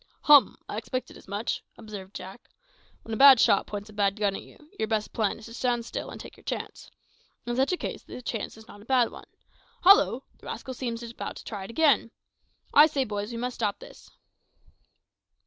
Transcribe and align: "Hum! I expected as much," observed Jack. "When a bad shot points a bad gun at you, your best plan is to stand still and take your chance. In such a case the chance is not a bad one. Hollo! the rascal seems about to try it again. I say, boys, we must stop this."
"Hum! 0.23 0.57
I 0.67 0.77
expected 0.77 1.15
as 1.15 1.27
much," 1.27 1.61
observed 1.77 2.15
Jack. 2.15 2.49
"When 3.03 3.13
a 3.13 3.17
bad 3.17 3.39
shot 3.39 3.67
points 3.67 3.87
a 3.87 3.93
bad 3.93 4.15
gun 4.15 4.35
at 4.35 4.41
you, 4.41 4.71
your 4.79 4.87
best 4.87 5.13
plan 5.13 5.37
is 5.37 5.45
to 5.45 5.53
stand 5.53 5.85
still 5.85 6.09
and 6.09 6.19
take 6.19 6.35
your 6.35 6.43
chance. 6.43 6.89
In 7.45 7.55
such 7.55 7.71
a 7.71 7.77
case 7.77 8.01
the 8.01 8.19
chance 8.23 8.57
is 8.57 8.67
not 8.67 8.81
a 8.81 8.85
bad 8.85 9.11
one. 9.11 9.27
Hollo! 9.83 10.23
the 10.39 10.47
rascal 10.47 10.73
seems 10.73 11.03
about 11.03 11.35
to 11.35 11.43
try 11.43 11.65
it 11.65 11.69
again. 11.69 12.09
I 12.73 12.87
say, 12.87 13.03
boys, 13.03 13.29
we 13.31 13.37
must 13.37 13.53
stop 13.53 13.77
this." 13.77 14.09